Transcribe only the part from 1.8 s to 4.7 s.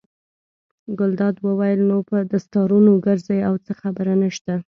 نو په دستارونو ګرځئ او څه خبره نشته.